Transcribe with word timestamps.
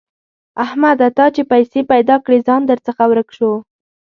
احمده! 0.63 1.07
تا 1.17 1.25
چې 1.35 1.41
پيسې 1.51 1.79
پیدا 1.91 2.15
کړې؛ 2.25 2.37
ځان 2.47 2.61
درڅخه 2.65 3.03
ورک 3.09 3.29
شو. 3.37 3.51